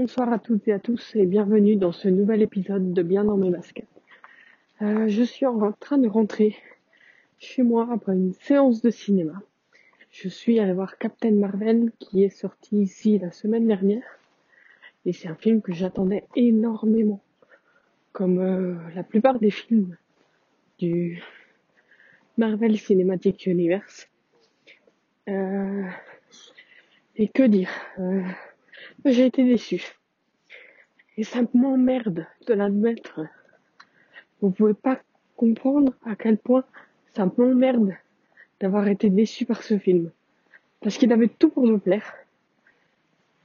Bonsoir 0.00 0.32
à 0.32 0.38
toutes 0.38 0.66
et 0.66 0.72
à 0.72 0.78
tous 0.78 1.14
et 1.14 1.26
bienvenue 1.26 1.76
dans 1.76 1.92
ce 1.92 2.08
nouvel 2.08 2.40
épisode 2.40 2.94
de 2.94 3.02
Bien 3.02 3.22
dans 3.22 3.36
mes 3.36 3.50
baskets. 3.50 3.84
Euh, 4.80 5.08
je 5.08 5.22
suis 5.22 5.44
en 5.44 5.72
train 5.72 5.98
de 5.98 6.08
rentrer 6.08 6.56
chez 7.38 7.62
moi 7.62 7.86
après 7.92 8.14
une 8.14 8.32
séance 8.32 8.80
de 8.80 8.88
cinéma. 8.88 9.34
Je 10.10 10.30
suis 10.30 10.58
allé 10.58 10.72
voir 10.72 10.96
Captain 10.96 11.32
Marvel 11.32 11.92
qui 11.98 12.24
est 12.24 12.30
sorti 12.30 12.78
ici 12.80 13.18
la 13.18 13.30
semaine 13.30 13.66
dernière 13.66 14.02
et 15.04 15.12
c'est 15.12 15.28
un 15.28 15.34
film 15.34 15.60
que 15.60 15.74
j'attendais 15.74 16.24
énormément 16.34 17.20
comme 18.12 18.38
euh, 18.38 18.76
la 18.94 19.02
plupart 19.02 19.38
des 19.38 19.50
films 19.50 19.98
du 20.78 21.22
Marvel 22.38 22.78
Cinematic 22.78 23.44
Universe. 23.44 24.08
Euh, 25.28 25.84
et 27.16 27.28
que 27.28 27.42
dire 27.42 27.68
j'ai 29.04 29.26
été 29.26 29.44
déçu. 29.44 29.82
Et 31.16 31.24
ça 31.24 31.40
m'emmerde 31.54 32.26
de 32.46 32.54
l'admettre. 32.54 33.20
Vous 34.40 34.50
pouvez 34.50 34.74
pas 34.74 35.00
comprendre 35.36 35.92
à 36.04 36.16
quel 36.16 36.38
point 36.38 36.64
ça 37.14 37.26
m'emmerde 37.36 37.94
d'avoir 38.60 38.88
été 38.88 39.10
déçu 39.10 39.46
par 39.46 39.62
ce 39.62 39.78
film. 39.78 40.10
Parce 40.80 40.96
qu'il 40.96 41.12
avait 41.12 41.28
tout 41.28 41.50
pour 41.50 41.66
me 41.66 41.78
plaire. 41.78 42.14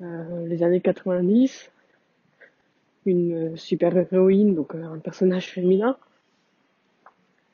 Euh, 0.00 0.46
les 0.46 0.62
années 0.62 0.80
90, 0.80 1.70
une 3.06 3.56
super 3.56 3.96
héroïne, 3.96 4.54
donc 4.54 4.74
euh, 4.74 4.84
un 4.84 4.98
personnage 4.98 5.50
féminin, 5.50 5.96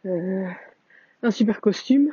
euh, 0.06 0.46
un 1.22 1.30
super 1.30 1.60
costume, 1.60 2.12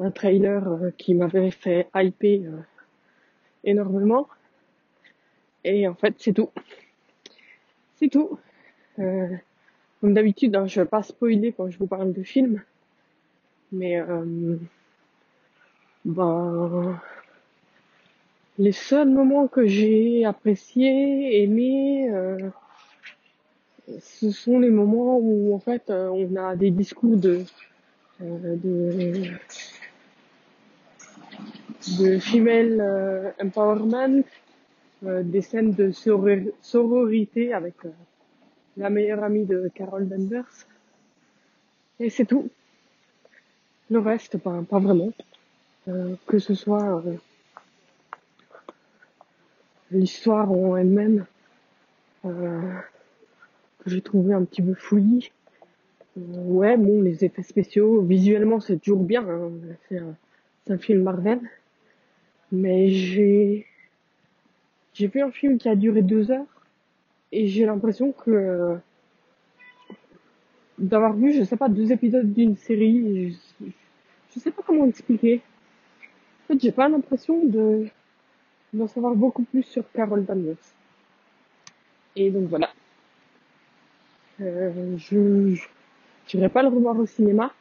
un 0.00 0.10
trailer 0.10 0.64
qui 0.98 1.14
m'avait 1.14 1.52
fait 1.52 1.88
hyper 1.94 2.64
énormément, 3.62 4.28
et 5.64 5.86
en 5.88 5.94
fait, 5.94 6.14
c'est 6.18 6.32
tout. 6.32 6.50
C'est 7.96 8.08
tout. 8.08 8.38
Euh, 8.98 9.28
comme 10.00 10.14
d'habitude, 10.14 10.56
hein, 10.56 10.66
je 10.66 10.80
vais 10.80 10.86
pas 10.86 11.02
spoiler 11.02 11.52
quand 11.52 11.70
je 11.70 11.78
vous 11.78 11.86
parle 11.86 12.12
de 12.12 12.22
films. 12.22 12.62
Mais 13.70 14.00
euh, 14.00 14.56
ben, 16.04 17.00
les 18.58 18.72
seuls 18.72 19.08
moments 19.08 19.46
que 19.46 19.66
j'ai 19.66 20.24
appréciés, 20.24 21.42
aimés, 21.42 22.10
euh, 22.10 22.50
ce 24.00 24.30
sont 24.30 24.58
les 24.58 24.70
moments 24.70 25.18
où 25.18 25.54
en 25.54 25.58
fait 25.58 25.90
euh, 25.90 26.08
on 26.08 26.36
a 26.36 26.56
des 26.56 26.70
discours 26.70 27.16
de 27.16 27.44
euh, 28.20 28.56
de, 28.56 29.24
de 31.98 32.18
female 32.18 33.34
empowerment 33.40 34.18
euh, 34.18 34.22
des 35.02 35.42
scènes 35.42 35.72
de 35.72 35.90
sororité 35.90 37.52
avec 37.52 37.74
euh, 37.84 37.90
la 38.76 38.88
meilleure 38.88 39.24
amie 39.24 39.44
de 39.44 39.70
Carol 39.74 40.08
Danvers. 40.08 40.66
Et 41.98 42.08
c'est 42.08 42.24
tout. 42.24 42.50
Le 43.90 43.98
reste, 43.98 44.38
pas, 44.38 44.62
pas 44.62 44.78
vraiment. 44.78 45.12
Euh, 45.88 46.14
que 46.26 46.38
ce 46.38 46.54
soit 46.54 47.02
l'histoire 49.90 50.50
en 50.50 50.76
elle-même, 50.76 51.26
que 52.22 52.30
j'ai 53.86 54.00
trouvé 54.00 54.32
un 54.32 54.44
petit 54.44 54.62
peu 54.62 54.74
fouillis. 54.74 55.32
ouais, 56.16 56.76
bon, 56.76 57.02
les 57.02 57.24
effets 57.24 57.42
spéciaux, 57.42 58.00
visuellement, 58.02 58.60
c'est 58.60 58.78
toujours 58.78 59.02
bien. 59.02 59.28
Hein. 59.28 59.50
C'est 59.88 60.72
un 60.72 60.78
film 60.78 61.02
Marvel. 61.02 61.40
Mais 62.52 62.88
j'ai 62.88 63.66
j'ai 64.94 65.06
vu 65.06 65.20
un 65.20 65.30
film 65.30 65.58
qui 65.58 65.68
a 65.68 65.76
duré 65.76 66.02
deux 66.02 66.30
heures 66.30 66.46
et 67.32 67.46
j'ai 67.46 67.64
l'impression 67.64 68.12
que 68.12 68.78
d'avoir 70.78 71.14
vu, 71.14 71.32
je 71.32 71.44
sais 71.44 71.56
pas, 71.56 71.68
deux 71.68 71.92
épisodes 71.92 72.32
d'une 72.32 72.56
série, 72.56 73.38
je, 73.60 73.66
je, 74.34 74.40
sais 74.40 74.50
pas 74.50 74.62
comment 74.66 74.86
expliquer. 74.86 75.40
En 76.44 76.52
fait, 76.52 76.60
j'ai 76.60 76.72
pas 76.72 76.88
l'impression 76.88 77.44
de 77.44 77.86
d'en 78.72 78.88
savoir 78.88 79.14
beaucoup 79.14 79.42
plus 79.44 79.62
sur 79.64 79.84
Carol 79.92 80.24
Danvers. 80.24 80.56
Et 82.16 82.30
donc 82.30 82.48
voilà. 82.48 82.70
Euh, 84.40 84.96
je 84.96 85.56
n'irai 86.34 86.48
pas 86.48 86.62
le 86.62 86.68
revoir 86.68 86.98
au 86.98 87.06
cinéma, 87.06 87.52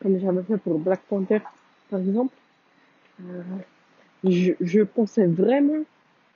comme 0.00 0.18
j'avais 0.18 0.42
fait 0.42 0.56
pour 0.58 0.78
Black 0.78 1.02
Panther, 1.02 1.40
par 1.90 2.00
exemple. 2.00 2.34
Euh, 3.20 3.42
je, 4.24 4.82
pensais 4.82 5.26
vraiment 5.26 5.84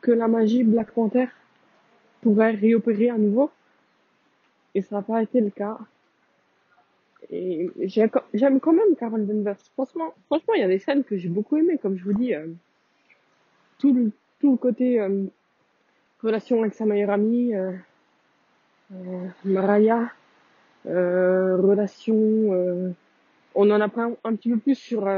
que 0.01 0.11
la 0.11 0.29
magie 0.29 0.65
Black 0.65 0.91
Panther 0.93 1.27
pourrait 2.21 2.53
réopérer 2.53 3.11
à 3.11 3.19
nouveau. 3.19 3.51
Et 4.75 4.83
ça 4.83 4.97
n'a 4.97 5.03
pas 5.03 5.23
été 5.23 5.41
le 5.41 5.51
cas. 5.51 5.79
Et 7.31 7.71
j'aime 7.85 8.61
quand 8.61 8.73
même 8.73 8.95
Carol 8.99 9.27
Danvers. 9.27 9.57
Franchement, 9.75 10.15
franchement, 10.27 10.55
il 10.55 10.61
y 10.61 10.65
a 10.65 10.69
des 10.69 10.79
scènes 10.79 11.03
que 11.03 11.17
j'ai 11.17 11.29
beaucoup 11.29 11.57
aimées, 11.57 11.79
comme 11.79 11.97
je 11.97 12.05
vous 12.05 12.13
dis. 12.13 12.35
Euh, 12.35 12.47
tout 13.79 13.93
le, 13.93 14.13
tout 14.41 14.53
le 14.53 14.57
côté 14.57 15.01
euh, 15.01 15.25
relation 16.23 16.61
avec 16.61 16.75
sa 16.75 16.87
meilleure 16.87 17.11
amie, 17.11 17.55
euh, 17.55 17.73
euh 18.93 19.27
Mariah, 19.45 20.11
relation... 20.85 22.95
on 23.55 23.71
en 23.71 23.81
apprend 23.81 24.17
un 24.23 24.37
petit 24.37 24.51
peu 24.51 24.59
plus 24.59 24.77
sur 24.77 25.09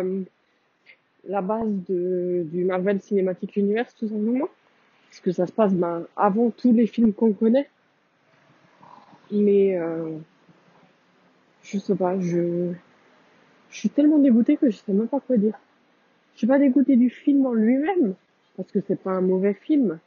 la 1.29 1.43
base 1.43 1.69
du 1.87 2.65
Marvel 2.65 3.01
Cinematic 3.01 3.57
Universe, 3.57 3.95
tout 3.95 4.09
simplement. 4.09 4.49
Parce 5.09 5.21
que 5.21 5.33
ça 5.33 5.47
se 5.47 5.53
passe 5.53 5.75
ben, 5.75 6.07
avant 6.17 6.51
tous 6.51 6.73
les 6.73 6.87
films 6.87 7.13
qu'on 7.13 7.33
connaît. 7.33 7.69
Mais 9.31 9.77
euh, 9.77 10.17
je 11.63 11.79
sais 11.79 11.95
pas, 11.95 12.19
je, 12.19 12.73
je 13.71 13.77
suis 13.77 13.91
tellement 13.91 14.19
dégoûtée 14.19 14.57
que 14.57 14.71
je 14.71 14.77
sais 14.77 14.93
même 14.93 15.09
pas 15.09 15.21
quoi 15.21 15.37
dire. 15.37 15.59
Je 16.33 16.39
suis 16.39 16.47
pas 16.47 16.59
dégoûtée 16.59 16.97
du 16.97 17.11
film 17.11 17.45
en 17.47 17.53
lui-même, 17.53 18.15
parce 18.57 18.71
que 18.71 18.81
c'est 18.87 19.01
pas 19.01 19.11
un 19.11 19.21
mauvais 19.21 19.55
film. 19.55 19.99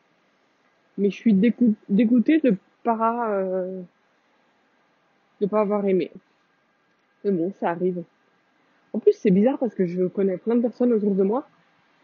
Mais 0.98 1.10
je 1.10 1.16
suis 1.16 1.34
dégoûtée 1.34 2.40
de 2.40 2.56
pas 2.84 3.32
euh, 3.32 3.82
de 5.40 5.46
pas 5.46 5.62
avoir 5.62 5.86
aimé. 5.86 6.12
Mais 7.24 7.32
bon, 7.32 7.54
ça 7.60 7.70
arrive. 7.70 8.04
En 8.94 9.00
plus, 9.00 9.14
c'est 9.14 9.32
bizarre 9.32 9.58
parce 9.58 9.74
que 9.74 9.86
je 9.86 10.06
connais 10.06 10.38
plein 10.38 10.56
de 10.56 10.62
personnes 10.62 10.92
autour 10.92 11.16
de 11.16 11.24
moi, 11.24 11.48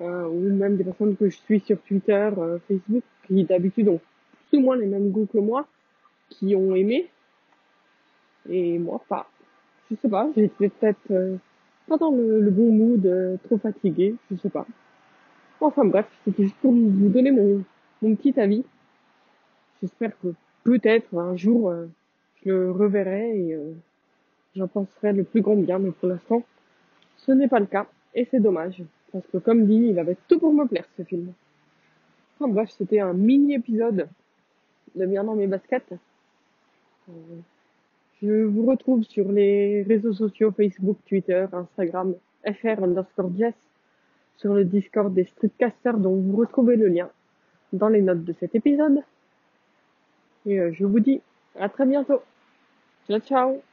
euh, 0.01 0.27
ou 0.27 0.53
même 0.53 0.77
des 0.77 0.83
personnes 0.83 1.15
que 1.17 1.29
je 1.29 1.37
suis 1.37 1.59
sur 1.59 1.81
Twitter, 1.81 2.29
euh, 2.37 2.59
Facebook, 2.67 3.03
qui 3.25 3.43
d'habitude 3.43 3.89
ont 3.89 3.99
plus 4.49 4.59
ou 4.59 4.61
moins 4.61 4.77
les 4.77 4.85
mêmes 4.85 5.09
goûts 5.11 5.27
que 5.31 5.37
moi, 5.37 5.67
qui 6.29 6.55
ont 6.55 6.75
aimé. 6.75 7.09
Et 8.49 8.79
moi, 8.79 9.01
pas. 9.09 9.29
Je 9.91 9.95
sais 9.97 10.09
pas, 10.09 10.29
j'étais 10.35 10.69
peut-être 10.69 11.11
euh, 11.11 11.37
pas 11.87 11.97
dans 11.97 12.11
le, 12.11 12.49
bon 12.51 12.71
mood, 12.71 13.39
trop 13.43 13.57
fatigué, 13.57 14.15
je 14.31 14.37
sais 14.37 14.49
pas. 14.49 14.65
Enfin 15.59 15.85
bref, 15.85 16.05
c'était 16.23 16.43
juste 16.43 16.57
pour 16.61 16.71
vous 16.71 17.09
donner 17.09 17.31
mon, 17.31 17.63
mon 18.01 18.15
petit 18.15 18.39
avis. 18.39 18.63
J'espère 19.81 20.11
que 20.19 20.27
peut-être 20.63 21.17
un 21.17 21.35
jour 21.35 21.73
je 22.43 22.49
le 22.49 22.71
reverrai 22.71 23.29
et 23.37 23.57
j'en 24.55 24.67
penserai 24.67 25.13
le 25.13 25.23
plus 25.23 25.41
grand 25.41 25.55
bien, 25.55 25.79
mais 25.79 25.91
pour 25.91 26.09
l'instant, 26.09 26.43
ce 27.17 27.31
n'est 27.31 27.47
pas 27.47 27.59
le 27.59 27.65
cas, 27.65 27.87
et 28.15 28.25
c'est 28.29 28.39
dommage, 28.39 28.83
parce 29.11 29.25
que 29.27 29.37
comme 29.37 29.65
dit, 29.65 29.87
il 29.89 29.99
avait 29.99 30.17
tout 30.27 30.39
pour 30.39 30.53
me 30.53 30.65
plaire 30.65 30.87
ce 30.97 31.03
film. 31.03 31.33
Enfin 32.39 32.51
bref, 32.51 32.69
c'était 32.77 32.99
un 32.99 33.13
mini 33.13 33.55
épisode 33.55 34.07
de 34.95 35.05
Bien 35.05 35.23
dans 35.23 35.35
mes 35.35 35.47
baskets. 35.47 35.93
Euh, 37.09 37.11
je 38.21 38.43
vous 38.43 38.65
retrouve 38.65 39.03
sur 39.03 39.31
les 39.31 39.83
réseaux 39.83 40.13
sociaux 40.13 40.51
Facebook, 40.51 40.97
Twitter, 41.07 41.45
Instagram, 41.51 42.15
fr 42.45 42.83
underscore 42.83 43.31
jess, 43.37 43.53
sur 44.37 44.53
le 44.53 44.65
Discord 44.65 45.13
des 45.13 45.25
Streetcasters 45.25 45.97
dont 45.97 46.15
vous 46.15 46.35
retrouvez 46.35 46.75
le 46.75 46.87
lien 46.87 47.09
dans 47.73 47.89
les 47.89 48.01
notes 48.01 48.23
de 48.23 48.33
cet 48.39 48.55
épisode. 48.55 49.01
Et 50.45 50.59
euh, 50.59 50.71
je 50.73 50.85
vous 50.85 50.99
dis 50.99 51.21
à 51.59 51.69
très 51.69 51.85
bientôt. 51.85 52.21
Ciao 53.07 53.19
ciao 53.19 53.66